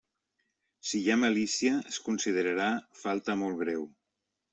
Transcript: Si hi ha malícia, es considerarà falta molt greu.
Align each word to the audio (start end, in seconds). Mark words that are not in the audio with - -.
Si 0.91 1.01
hi 1.01 1.11
ha 1.11 1.17
malícia, 1.23 1.73
es 1.91 1.99
considerarà 2.05 2.71
falta 3.03 3.37
molt 3.43 3.61
greu. 3.61 3.85